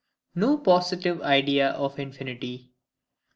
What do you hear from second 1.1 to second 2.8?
Idea of Infinity.